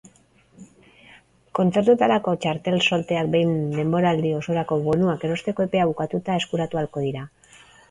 [1.59, 7.27] Kontzertuetarako txartel solteak behin denboraldi osorako bonuak erosteko epea bukatuta eskuratu ahalko dira.